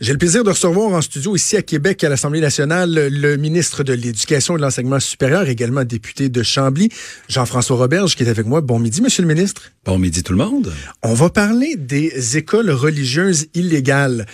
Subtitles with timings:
[0.00, 3.84] J'ai le plaisir de recevoir en studio ici à Québec, à l'Assemblée nationale, le ministre
[3.84, 6.88] de l'Éducation et de l'Enseignement supérieur, également député de Chambly,
[7.28, 8.62] Jean-François Roberge, qui est avec moi.
[8.62, 9.72] Bon midi, Monsieur le ministre.
[9.84, 10.72] Bon midi tout le monde.
[11.02, 14.24] On va parler des écoles religieuses illégales.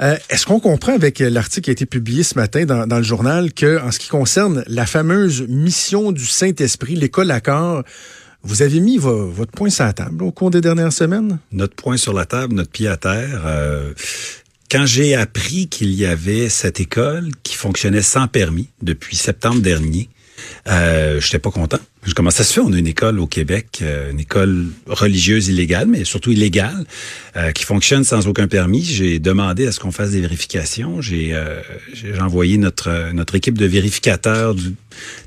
[0.00, 3.02] Euh, Est-ce qu'on comprend avec l'article qui a été publié ce matin dans, dans, le
[3.02, 7.82] journal que, en ce qui concerne la fameuse mission du Saint-Esprit, l'école à corps,
[8.44, 11.40] vous avez mis vo votre point sur la table au cours des dernières semaines?
[11.50, 13.42] Notre point sur la table, notre pied à terre.
[13.44, 13.92] Euh,
[14.70, 20.10] quand j'ai appris qu'il y avait cette école qui fonctionnait sans permis depuis septembre dernier,
[20.68, 21.78] euh, j'étais pas content.
[22.14, 22.60] Comment ça se fait?
[22.60, 26.86] On a une école au Québec, euh, une école religieuse illégale, mais surtout illégale,
[27.36, 28.82] euh, qui fonctionne sans aucun permis.
[28.82, 31.02] J'ai demandé à ce qu'on fasse des vérifications.
[31.02, 31.60] J'ai euh,
[32.20, 34.74] envoyé notre notre équipe de vérificateurs du,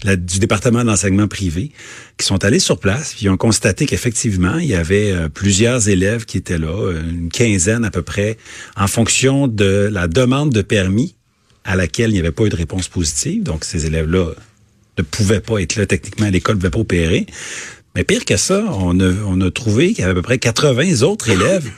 [0.06, 1.72] du département d'enseignement privé
[2.18, 3.14] qui sont allés sur place.
[3.14, 7.30] Puis ils ont constaté qu'effectivement, il y avait euh, plusieurs élèves qui étaient là, une
[7.30, 8.38] quinzaine à peu près,
[8.76, 11.16] en fonction de la demande de permis
[11.64, 13.44] à laquelle il n'y avait pas eu de réponse positive.
[13.44, 14.32] Donc ces élèves-là
[14.98, 17.26] ne pouvait pas être là techniquement, l'école ne pouvait pas opérer.
[17.96, 20.38] Mais pire que ça, on a, on a trouvé qu'il y avait à peu près
[20.38, 21.70] 80 autres élèves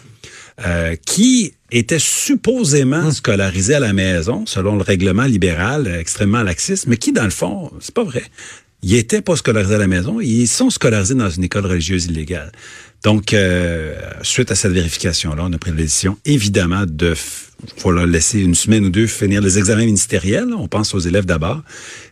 [0.65, 3.11] euh, qui étaient supposément hum.
[3.11, 7.31] scolarisés à la maison, selon le règlement libéral euh, extrêmement laxiste, mais qui, dans le
[7.31, 8.23] fond, c'est pas vrai.
[8.83, 12.51] Ils étaient pas scolarisés à la maison, ils sont scolarisés dans une école religieuse illégale.
[13.03, 17.15] Donc, euh, suite à cette vérification-là, on a pris la décision, évidemment, de
[17.77, 20.53] faut leur laisser une semaine ou deux finir les examens ministériels.
[20.55, 21.61] On pense aux élèves d'abord.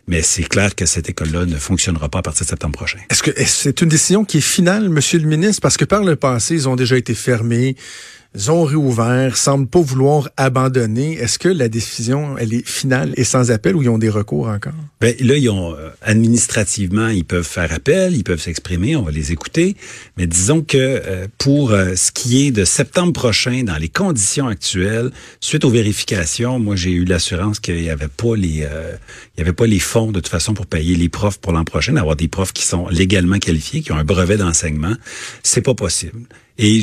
[0.06, 2.98] Mais c'est clair que cette école-là ne fonctionnera pas à partir de septembre prochain.
[3.10, 5.62] Est-ce que c'est une décision qui est finale, Monsieur le ministre?
[5.62, 7.76] Parce que par le passé, ils ont déjà été fermés
[8.34, 11.14] ils ont réouvert, semblent pas vouloir abandonner.
[11.14, 14.48] Est-ce que la décision, elle est finale et sans appel ou ils ont des recours
[14.48, 14.72] encore?
[15.00, 19.10] Ben, là, ils ont, euh, administrativement, ils peuvent faire appel, ils peuvent s'exprimer, on va
[19.10, 19.76] les écouter.
[20.16, 24.48] Mais disons que euh, pour euh, ce qui est de septembre prochain, dans les conditions
[24.48, 25.10] actuelles,
[25.42, 28.66] suite aux vérifications, moi, j'ai eu l'assurance qu'il n'y avait pas les,
[29.36, 31.64] il y avait pas les fonds de toute façon pour payer les profs pour l'an
[31.64, 34.94] prochain, d'avoir des profs qui sont légalement qualifiés, qui ont un brevet d'enseignement.
[35.42, 36.22] C'est pas possible.
[36.58, 36.82] Et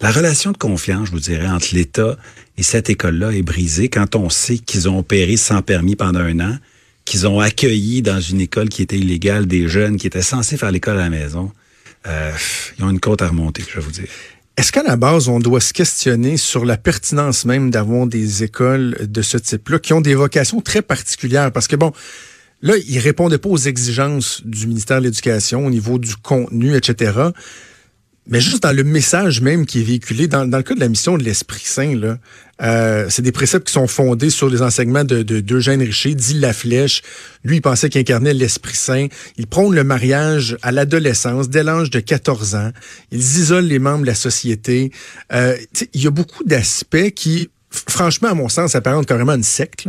[0.00, 2.18] la relation de confiance, je vous dirais, entre l'État
[2.58, 6.40] et cette école-là est brisée quand on sait qu'ils ont opéré sans permis pendant un
[6.40, 6.58] an,
[7.04, 10.70] qu'ils ont accueilli dans une école qui était illégale des jeunes qui étaient censés faire
[10.70, 11.52] l'école à la maison.
[12.06, 12.32] Euh,
[12.78, 14.08] ils ont une côte à remonter, je vais vous dire.
[14.56, 18.96] Est-ce qu'à la base, on doit se questionner sur la pertinence même d'avoir des écoles
[19.06, 21.52] de ce type-là qui ont des vocations très particulières?
[21.52, 21.92] Parce que bon,
[22.62, 27.12] là, ils répondaient pas aux exigences du ministère de l'Éducation au niveau du contenu, etc.
[28.28, 31.16] Mais juste dans le message même qui est véhiculé, dans, le cas de la mission
[31.16, 32.18] de l'Esprit Saint, là,
[32.60, 36.34] euh, c'est des préceptes qui sont fondés sur les enseignements de, de d'Eugène Richer, dit
[36.34, 37.02] La Flèche.
[37.44, 39.06] Lui, il pensait qu'il incarnait l'Esprit Saint.
[39.36, 42.72] Il prône le mariage à l'adolescence, dès l'âge de 14 ans.
[43.12, 44.90] Ils isolent les membres de la société.
[45.32, 45.56] Euh,
[45.94, 49.88] il y a beaucoup d'aspects qui, franchement, à mon sens, apparentent carrément une secte.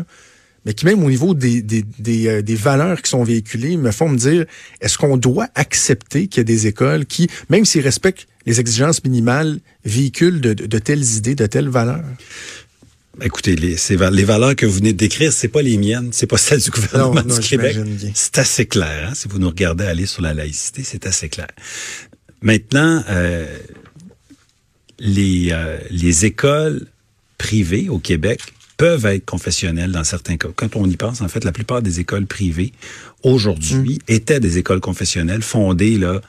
[0.67, 3.89] Mais qui même au niveau des, des, des, euh, des, valeurs qui sont véhiculées me
[3.91, 4.45] font me dire,
[4.81, 9.01] est-ce qu'on doit accepter qu'il y a des écoles qui, même s'ils respectent les exigences
[9.05, 12.03] minimales, véhiculent de, de, telles idées, de telles valeurs?
[13.21, 13.77] Écoutez, les,
[14.11, 16.69] les valeurs que vous venez de décrire, c'est pas les miennes, c'est pas celles du
[16.69, 17.77] gouvernement du Québec.
[18.13, 19.07] C'est assez clair.
[19.09, 19.15] Hein?
[19.15, 21.47] Si vous nous regardez aller sur la laïcité, c'est assez clair.
[22.41, 23.47] Maintenant, euh,
[24.99, 26.87] les, euh, les écoles
[27.37, 28.41] privées au Québec
[28.77, 30.49] peuvent être confessionnelles dans certains cas.
[30.55, 32.71] Quand on y pense, en fait, la plupart des écoles privées
[33.23, 34.13] aujourd'hui mm.
[34.13, 36.21] étaient des écoles confessionnelles fondées là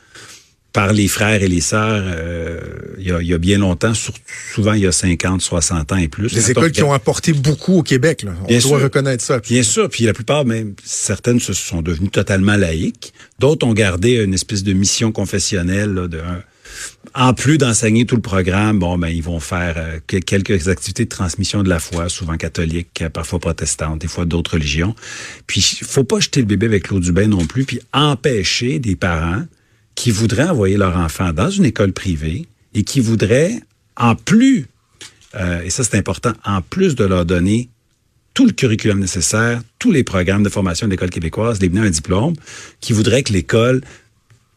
[0.72, 2.60] par les frères et les sœurs euh,
[2.98, 3.92] il, y a, il, y a, bien longtemps,
[4.52, 6.32] souvent il y a 50, 60 ans et plus.
[6.32, 8.22] Des écoles qui ont apporté beaucoup au Québec.
[8.22, 8.32] Là.
[8.44, 9.38] On bien doit sûr, reconnaître ça.
[9.40, 13.12] Bien sûr, puis la plupart, même certaines se sont devenues totalement laïques.
[13.38, 16.20] D'autres ont gardé une espèce de mission confessionnelle là, de
[17.14, 21.08] en plus d'enseigner tout le programme, bon, ben, ils vont faire euh, quelques activités de
[21.08, 24.94] transmission de la foi, souvent catholique, euh, parfois protestante, des fois d'autres religions.
[25.46, 28.96] Puis, faut pas jeter le bébé avec l'eau du bain non plus, puis empêcher des
[28.96, 29.44] parents
[29.94, 33.60] qui voudraient envoyer leur enfant dans une école privée et qui voudraient,
[33.96, 34.66] en plus,
[35.34, 37.68] euh, et ça c'est important, en plus de leur donner
[38.34, 42.34] tout le curriculum nécessaire, tous les programmes de formation de l'école québécoise, les un diplôme,
[42.80, 43.80] qui voudraient que l'école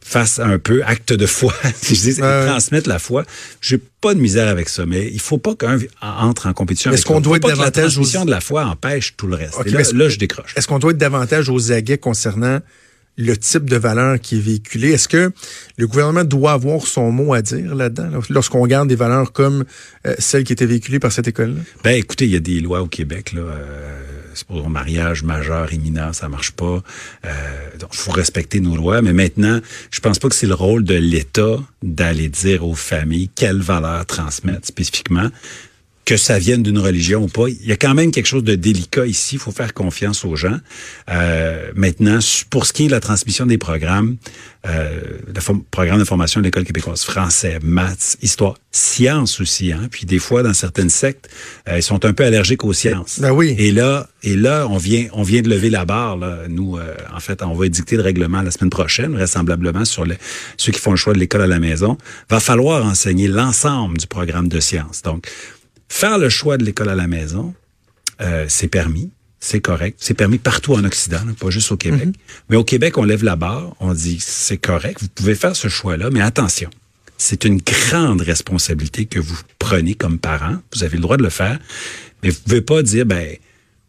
[0.02, 3.24] fasse un peu acte de foi, si je dis, transmettre la foi.
[3.60, 6.92] J'ai pas de misère avec ça, mais il faut pas qu'un entre en compétition.
[6.92, 9.92] Est-ce qu'on doit être davantage transmission de la foi empêche tout le reste.
[9.92, 10.54] là, je décroche.
[10.56, 12.60] Est-ce qu'on doit être davantage aux aguets concernant
[13.18, 14.92] le type de valeur qui est véhiculé.
[14.92, 15.32] Est-ce que
[15.76, 19.64] le gouvernement doit avoir son mot à dire là-dedans, lorsqu'on regarde des valeurs comme
[20.06, 21.60] euh, celles qui étaient véhiculées par cette école-là?
[21.84, 23.42] Ben, écoutez, il y a des lois au Québec, là.
[23.42, 26.82] Euh, un mariage majeur imminent, ça marche pas.
[27.24, 27.30] Euh,
[27.78, 29.02] donc, faut respecter nos lois.
[29.02, 33.30] Mais maintenant, je pense pas que c'est le rôle de l'État d'aller dire aux familles
[33.34, 35.28] quelles valeurs transmettre spécifiquement
[36.04, 37.48] que ça vienne d'une religion ou pas.
[37.48, 39.36] Il y a quand même quelque chose de délicat ici.
[39.36, 40.58] Il faut faire confiance aux gens.
[41.08, 42.18] Euh, maintenant,
[42.50, 44.16] pour ce qui est de la transmission des programmes,
[44.66, 49.72] euh, le programme de formation de l'école québécoise, français, maths, histoire, sciences aussi.
[49.72, 49.88] Hein?
[49.90, 51.28] Puis des fois, dans certaines sectes,
[51.68, 53.20] euh, ils sont un peu allergiques aux sciences.
[53.20, 53.54] Ben oui.
[53.58, 56.16] Et là, et là, on vient, on vient de lever la barre.
[56.16, 56.44] Là.
[56.48, 60.16] Nous, euh, en fait, on va édicter le règlement la semaine prochaine, vraisemblablement sur les,
[60.56, 61.98] ceux qui font le choix de l'école à la maison.
[62.30, 65.02] Va falloir enseigner l'ensemble du programme de sciences.
[65.02, 65.28] Donc
[65.92, 67.54] Faire le choix de l'école à la maison,
[68.22, 69.10] euh, c'est permis,
[69.40, 69.98] c'est correct.
[70.00, 72.06] C'est permis partout en Occident, pas juste au Québec.
[72.06, 72.12] Mhm.
[72.48, 75.68] Mais au Québec, on lève la barre, on dit c'est correct, vous pouvez faire ce
[75.68, 76.70] choix-là, mais attention,
[77.18, 80.56] c'est une grande responsabilité que vous prenez comme parent.
[80.72, 81.58] Vous avez le droit de le faire,
[82.22, 83.36] mais vous pouvez pas dire ben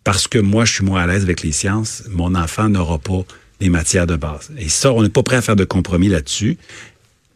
[0.04, 3.24] parce que moi je suis moins à l'aise avec les sciences, mon enfant n'aura pas
[3.62, 4.52] les matières de base.
[4.58, 6.58] Et ça, on n'est pas prêt à faire de compromis là-dessus.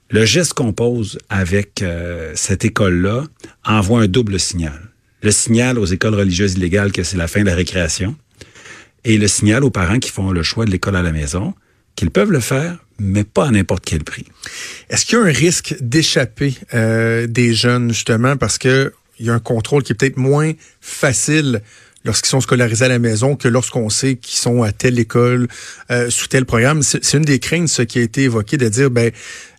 [0.10, 3.26] Le geste qu'on pose avec euh, cette école-là
[3.66, 4.90] envoie un double signal.
[5.22, 8.16] Le signal aux écoles religieuses illégales que c'est la fin de la récréation
[9.04, 11.54] et le signal aux parents qui font le choix de l'école à la maison
[11.96, 14.26] qu'ils peuvent le faire, mais pas à n'importe quel prix.
[14.90, 19.30] Est-ce qu'il y a un risque d'échapper euh, des jeunes, justement, parce que il y
[19.30, 21.62] a un contrôle qui est peut-être moins facile
[22.06, 25.48] lorsqu'ils sont scolarisés à la maison que lorsqu'on sait qu'ils sont à telle école,
[25.90, 26.84] euh, sous tel programme?
[26.84, 29.12] C'est une des craintes, ce qui a été évoqué, de dire, ben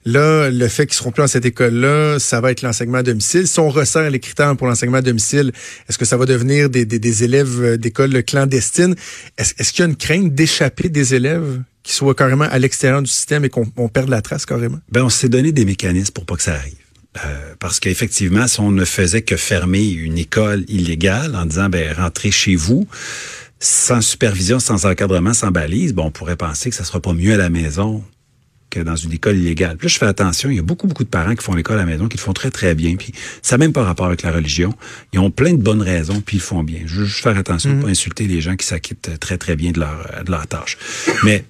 [0.08, 3.46] là, le fait qu'ils seront plus dans cette école-là, ça va être l'enseignement à domicile.
[3.46, 5.52] Si on resserre les critères pour l'enseignement à domicile,
[5.88, 8.94] est-ce que ça va devenir des, élèves euh, d'école clandestines?
[9.36, 13.02] Est-ce est qu'il y a une crainte d'échapper des élèves qui soient carrément à l'extérieur
[13.02, 14.78] du système et qu'on perde la trace carrément?
[14.90, 16.74] Ben, on s'est donné des mécanismes pour pas que ça arrive.
[17.24, 21.92] Euh, parce qu'effectivement, si on ne faisait que fermer une école illégale en disant, ben,
[21.92, 22.86] rentrez chez vous,
[23.60, 27.36] sans supervision, sans encadrement, sans balise, on pourrait penser que ça sera pas mieux à
[27.36, 28.04] la maison
[28.70, 29.76] que dans une école illégale.
[29.76, 31.80] Puis je fais attention, il y a beaucoup, beaucoup de parents qui font l'école à
[31.80, 32.96] la maison, qui le font très, très bien.
[32.96, 33.12] Puis
[33.42, 34.74] ça n'a même pas rapport avec la religion.
[35.12, 36.80] Ils ont plein de bonnes raisons, puis ils le font bien.
[36.86, 37.84] Je veux juste faire attention de ne mm-hmm.
[37.84, 40.76] pas insulter les gens qui s'acquittent très, très bien de leur, de leur tâche.
[41.24, 41.44] Mais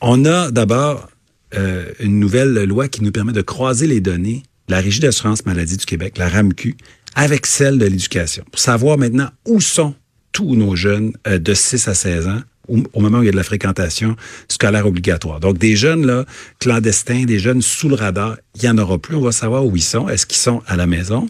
[0.00, 1.08] on a d'abord
[1.54, 5.76] euh, une nouvelle loi qui nous permet de croiser les données la Régie d'assurance maladie
[5.76, 6.76] du Québec, la RAMQ,
[7.14, 9.94] avec celle de l'éducation, pour savoir maintenant où sont
[10.32, 13.32] tous nos jeunes euh, de 6 à 16 ans au, moment où il y a
[13.32, 14.16] de la fréquentation
[14.48, 15.40] scolaire obligatoire.
[15.40, 16.24] Donc, des jeunes là,
[16.58, 19.16] clandestins, des jeunes sous le radar, il n'y en aura plus.
[19.16, 20.08] On va savoir où ils sont.
[20.08, 21.28] Est-ce qu'ils sont à la maison,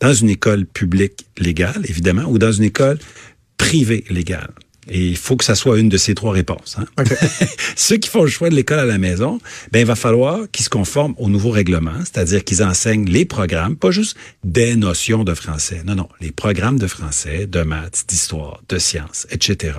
[0.00, 2.98] dans une école publique légale, évidemment, ou dans une école
[3.56, 4.50] privée légale?
[4.88, 6.76] Et il faut que ça soit une de ces trois réponses.
[6.78, 7.04] Hein?
[7.76, 9.38] Ceux qui font le choix de l'école à la maison,
[9.72, 13.76] ben il va falloir qu'ils se conforment au nouveau règlement, c'est-à-dire qu'ils enseignent les programmes,
[13.76, 15.82] pas juste des notions de français.
[15.84, 19.74] Non, non, les programmes de français, de maths, d'histoire, de sciences, etc.,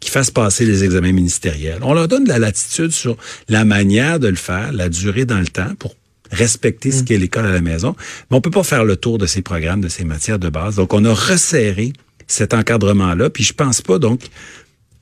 [0.00, 1.78] qui fassent passer les examens ministériels.
[1.82, 3.16] On leur donne de la latitude sur
[3.48, 5.94] la manière de le faire, la durée dans le temps pour
[6.30, 7.04] respecter ce mm.
[7.04, 7.94] qu'est l'école à la maison.
[8.30, 10.76] Mais on peut pas faire le tour de ces programmes, de ces matières de base.
[10.76, 11.92] Donc, on a resserré
[12.26, 13.30] cet encadrement-là.
[13.30, 14.20] Puis je pense pas donc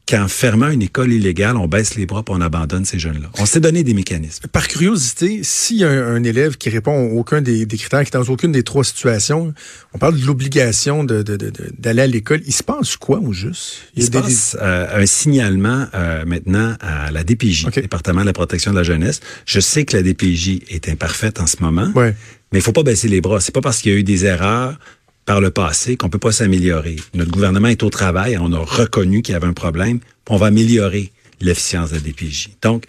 [0.08, 3.30] qu'en fermant une école illégale, on baisse les bras et on abandonne ces jeunes-là.
[3.38, 4.48] On s'est donné des mécanismes.
[4.48, 8.18] Par curiosité, s'il y a un, élève qui répond à aucun des, critères, qui est
[8.18, 9.54] dans aucune des trois situations,
[9.94, 12.40] on parle de l'obligation d'aller de, de, à l'école.
[12.46, 13.76] Il se passe quoi au juste?
[13.94, 18.72] Il, se passe euh, un signalement euh, maintenant à la DPJ, Département de la protection
[18.72, 19.20] de la jeunesse.
[19.46, 23.08] Je sais que la DPJ est imparfaite en ce moment, mais il faut pas baisser
[23.08, 23.40] les bras.
[23.40, 24.78] C'est pas parce qu'il y a eu des erreurs
[25.24, 26.96] par le passé qu'on peut pas s'améliorer.
[27.14, 30.46] Notre gouvernement est au travail, on a reconnu qu'il y avait un problème, on va
[30.46, 32.50] améliorer l'efficience de la DPJ.
[32.62, 32.86] Donc,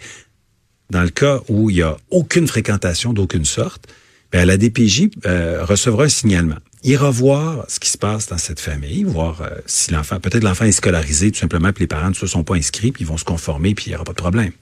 [0.90, 3.86] dans le cas où il y a aucune fréquentation d'aucune sorte,
[4.32, 6.58] bien, la DPJ euh, recevra un signalement.
[6.82, 10.66] Il voir ce qui se passe dans cette famille, voir euh, si l'enfant, peut-être l'enfant
[10.66, 13.16] est scolarisé tout simplement, puis les parents ne se sont pas inscrits, puis ils vont
[13.16, 14.52] se conformer, puis il n'y aura pas de problème.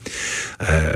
[0.61, 0.93] Euh,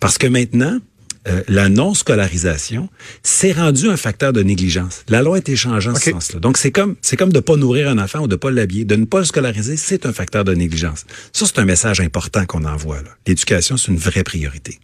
[0.00, 0.78] parce que maintenant,
[1.26, 2.88] euh, la non-scolarisation,
[3.22, 5.04] c'est rendu un facteur de négligence.
[5.08, 6.40] La loi a été changée en ce sens-là.
[6.40, 8.84] Donc, c'est comme, c'est comme de pas nourrir un enfant ou de pas l'habiller.
[8.84, 11.06] De ne pas le scolariser, c'est un facteur de négligence.
[11.32, 12.98] Ça, c'est un message important qu'on envoie.
[13.26, 14.78] L'éducation, c'est une vraie priorité.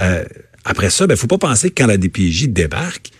[0.00, 0.24] Euh,
[0.64, 3.10] après ça, ben, faut pas penser que quand la DPJ débarque,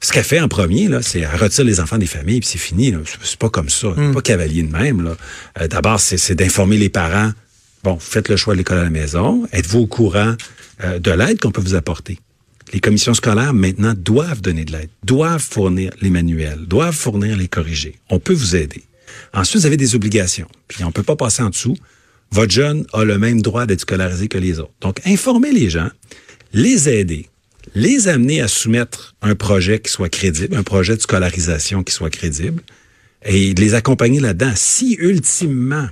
[0.00, 2.58] ce qu'elle fait en premier, là, c'est elle retire les enfants des familles, puis c'est
[2.58, 2.94] fini.
[3.22, 3.88] C'est pas comme ça.
[3.88, 4.14] Hmm.
[4.14, 5.02] pas cavalier de même.
[5.02, 5.16] Là.
[5.60, 7.32] Euh, d'abord, c'est d'informer les parents.
[7.82, 9.46] Bon, faites le choix de l'école à la maison.
[9.52, 10.36] Êtes-vous au courant
[10.84, 12.18] euh, de l'aide qu'on peut vous apporter.
[12.72, 17.48] Les commissions scolaires, maintenant, doivent donner de l'aide, doivent fournir les manuels, doivent fournir les
[17.48, 17.98] corrigés.
[18.10, 18.84] On peut vous aider.
[19.34, 20.46] Ensuite, vous avez des obligations.
[20.68, 21.76] Puis on ne peut pas passer en dessous.
[22.30, 24.72] Votre jeune a le même droit d'être scolarisé que les autres.
[24.80, 25.90] Donc, informer les gens,
[26.52, 27.28] les aider,
[27.74, 32.10] les amener à soumettre un projet qui soit crédible, un projet de scolarisation qui soit
[32.10, 32.62] crédible,
[33.24, 34.52] et les accompagner là-dedans.
[34.54, 35.88] Si ultimement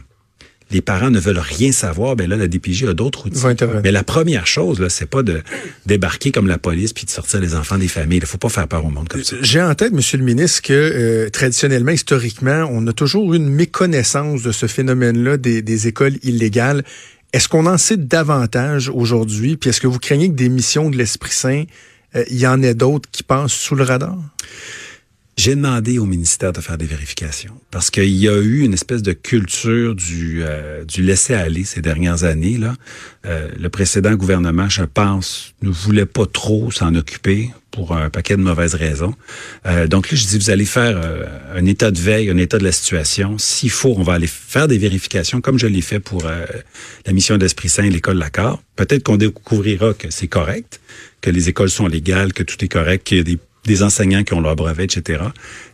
[0.71, 3.41] les parents ne veulent rien savoir, ben là, la DPJ a d'autres outils.
[3.83, 5.41] Mais la première chose, là, c'est pas de
[5.87, 8.19] débarquer comme la police puis de sortir les enfants des familles.
[8.19, 9.37] Il faut pas faire peur au monde comme ça.
[9.41, 13.49] J'ai en tête, Monsieur le ministre, que euh, traditionnellement, historiquement, on a toujours eu une
[13.49, 16.85] méconnaissance de ce phénomène-là des, des écoles illégales.
[17.33, 19.57] Est-ce qu'on en sait davantage aujourd'hui?
[19.57, 21.65] Puis est-ce que vous craignez que des missions de l'Esprit Saint,
[22.15, 24.19] euh, il y en ait d'autres qui passent sous le radar?
[25.39, 29.03] J'ai demandé au ministère de faire des vérifications parce qu'il y a eu une espèce
[29.03, 32.59] de culture du, euh, du laisser-aller ces dernières années.
[32.59, 32.75] Là.
[33.25, 38.37] Euh, le précédent gouvernement, je pense, ne voulait pas trop s'en occuper pour un paquet
[38.37, 39.15] de mauvaises raisons.
[39.67, 42.59] Euh, donc là, je dis, vous allez faire euh, un état de veille, un état
[42.59, 43.39] de la situation.
[43.39, 46.47] S'il faut, on va aller faire des vérifications, comme je l'ai fait pour euh,
[47.07, 48.61] la mission d'Esprit Saint et l'école Lacard.
[48.75, 50.81] Peut-être qu'on découvrira que c'est correct,
[51.21, 54.25] que les écoles sont légales, que tout est correct, qu'il y a des des enseignants
[54.25, 55.21] qui ont leur brevet, etc.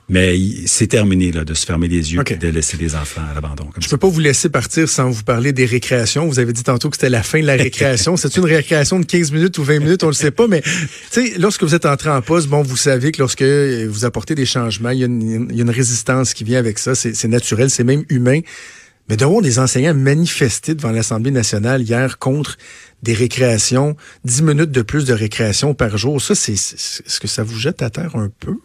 [0.08, 0.36] Mais
[0.66, 2.34] c'est terminé là, de se fermer les yeux okay.
[2.34, 3.70] et de laisser les enfants à l'abandon.
[3.78, 6.26] Je ne peux pas vous laisser partir sans vous parler des récréations.
[6.26, 8.16] Vous avez dit tantôt que c'était la fin de la récréation.
[8.18, 10.46] c'est une récréation de 15 minutes ou 20 minutes, on ne le sait pas.
[10.46, 10.62] Mais
[11.38, 14.90] lorsque vous êtes entré en poste, bon, vous savez que lorsque vous apportez des changements,
[14.90, 16.94] y il y a une résistance qui vient avec ça.
[16.94, 18.40] C'est naturel, c'est même humain.
[19.08, 22.56] Mais de voir des enseignants manifester devant l'Assemblée nationale hier contre
[23.02, 27.42] des récréations, 10 minutes de plus de récréation par jour, ça, c'est est-ce que ça
[27.42, 28.56] vous jette à terre un peu?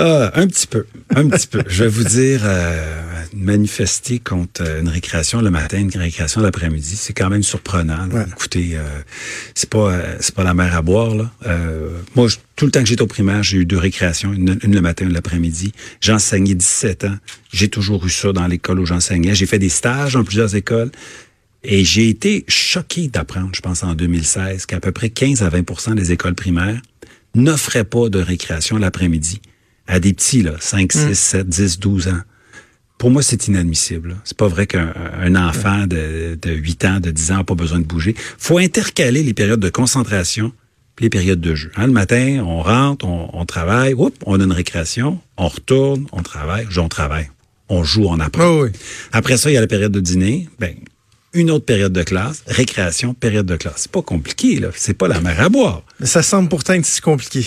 [0.00, 1.62] Euh, un petit peu, un petit peu.
[1.66, 3.02] Je vais vous dire, euh,
[3.34, 8.08] manifester contre une récréation le matin, une récréation l'après-midi, c'est quand même surprenant.
[8.08, 8.24] Ouais.
[8.30, 8.82] Écoutez, euh,
[9.54, 11.30] c'est pas, c'est pas la mer à boire là.
[12.16, 14.74] moi, je, tout le temps que j'étais au primaire, j'ai eu deux récréations, une, une
[14.74, 15.72] le matin, une l'après-midi.
[16.00, 17.16] J'ai enseigné 17 ans.
[17.52, 19.34] J'ai toujours eu ça dans l'école où j'enseignais.
[19.34, 20.90] J'ai fait des stages dans plusieurs écoles.
[21.62, 25.94] Et j'ai été choqué d'apprendre, je pense en 2016, qu'à peu près 15 à 20%
[25.94, 26.80] des écoles primaires
[27.34, 29.42] n'offraient pas de récréation l'après-midi
[29.86, 32.20] à des petits, là, 5, 6, 7, 10, 12 ans.
[32.98, 34.16] Pour moi, c'est inadmissible.
[34.24, 37.54] C'est pas vrai qu'un un enfant de, de 8 ans, de 10 ans n'a pas
[37.54, 38.14] besoin de bouger.
[38.38, 40.52] faut intercaler les périodes de concentration
[41.00, 41.72] les périodes de jeu.
[41.76, 46.06] Hein, le matin, on rentre, on, on travaille, oups, on a une récréation, on retourne,
[46.12, 47.30] on travaille, on travaille.
[47.68, 48.46] On joue, on apprend.
[48.46, 48.70] Oh oui.
[49.12, 50.48] Après ça, il y a la période de dîner.
[50.58, 50.74] Ben,
[51.32, 53.82] une autre période de classe, récréation, période de classe.
[53.82, 54.70] C'est pas compliqué, là.
[54.74, 55.84] C'est pas la mer à boire.
[56.00, 57.46] Mais ça semble pourtant être si compliqué.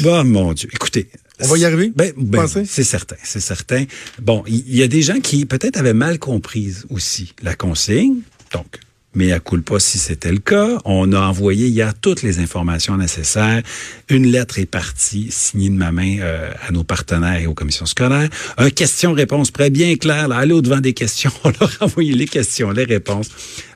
[0.00, 0.70] Bah, mon Dieu.
[0.72, 1.10] Écoutez.
[1.40, 1.92] On va y arriver?
[1.94, 3.84] Ben, ben c'est certain, c'est certain.
[4.20, 8.16] Bon, il y, y, a des gens qui peut-être avaient mal compris aussi la consigne.
[8.52, 8.80] Donc,
[9.14, 10.78] mais à pas si c'était le cas.
[10.84, 13.62] On a envoyé hier toutes les informations nécessaires.
[14.08, 17.86] Une lettre est partie, signée de ma main euh, à nos partenaires et aux commissions
[17.86, 18.28] scolaires.
[18.58, 20.28] Un question-réponse prêt bien clair.
[20.28, 21.32] Là, aller au-devant des questions.
[21.44, 23.28] On leur a envoyé les questions, les réponses.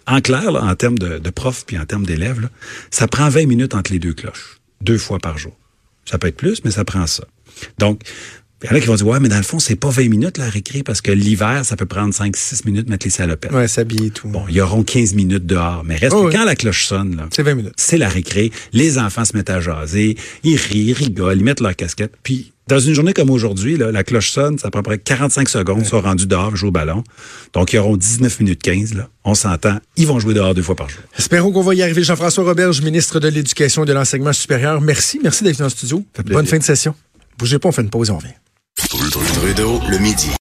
[0.07, 2.50] En clair, là, en termes de, de profs puis en termes d'élèves, là,
[2.90, 5.57] ça prend 20 minutes entre les deux cloches, deux fois par jour.
[6.04, 7.25] Ça peut être plus, mais ça prend ça.
[7.78, 8.00] Donc,
[8.64, 10.09] il y en a qui vont dire, ouais, mais dans le fond, c'est pas 20
[10.09, 13.50] minutes la récré parce que l'hiver, ça peut prendre 5-6 minutes mettre les salopettes.
[13.50, 14.28] Ouais, s'habiller et tout.
[14.28, 15.82] Bon, ils auront 15 minutes dehors.
[15.85, 16.32] Mais reste Oh, oui.
[16.32, 17.73] quand la cloche sonne, là, C'est 20 minutes.
[17.76, 18.52] c'est la récré.
[18.73, 22.12] Les enfants se mettent à jaser, ils rient, ils rigolent, ils mettent leur casquette.
[22.23, 24.99] Puis, dans une journée comme aujourd'hui, là, la cloche sonne, ça prend à peu près
[24.99, 27.02] 45 secondes, ils sont rendus dehors, jouer au ballon.
[27.54, 29.09] Donc, ils auront 19 minutes 15, là.
[29.25, 31.00] On s'entend, ils vont jouer dehors deux fois par jour.
[31.18, 32.04] Espérons qu'on va y arriver.
[32.04, 34.80] Jean-François Roberge, ministre de l'Éducation et de l'Enseignement supérieur.
[34.80, 35.18] Merci.
[35.21, 36.06] Merci d'être venu dans le studio.
[36.26, 36.94] Bonne fin de session.
[37.42, 38.34] Bougez pas, on fait une pause et on revient.
[38.76, 40.30] Trudeau, le midi.